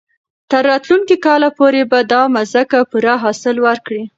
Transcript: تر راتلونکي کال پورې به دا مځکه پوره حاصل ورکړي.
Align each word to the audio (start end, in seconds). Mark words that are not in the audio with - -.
تر 0.51 0.61
راتلونکي 0.69 1.15
کال 1.25 1.41
پورې 1.57 1.81
به 1.91 1.99
دا 2.11 2.21
مځکه 2.35 2.77
پوره 2.91 3.13
حاصل 3.23 3.55
ورکړي. 3.67 4.03